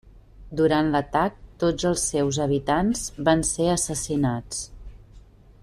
[0.59, 4.65] Durant l'atac tots els seus habitants van ser assassinats.